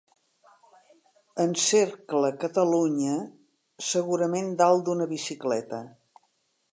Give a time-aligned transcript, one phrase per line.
[1.43, 3.19] Encercla Catalunya,
[3.91, 5.83] segurament dalt d'una bicicleta.